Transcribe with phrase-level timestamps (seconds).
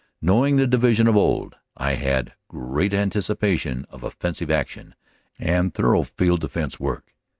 [0.19, 4.95] Knowing the Division of old, I had great anticipations of offensive action
[5.37, 7.13] and thorough field defense work.